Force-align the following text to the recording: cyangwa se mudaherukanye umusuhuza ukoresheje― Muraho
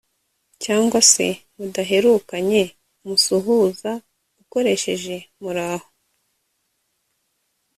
cyangwa 0.63 0.99
se 1.11 1.27
mudaherukanye 1.55 2.61
umusuhuza 3.03 3.91
ukoresheje― 4.41 5.15
Muraho 5.41 5.87